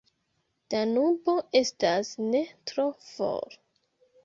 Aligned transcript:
Danubo 0.73 1.35
estas 1.61 2.11
ne 2.33 2.43
tro 2.73 2.89
for. 3.13 3.57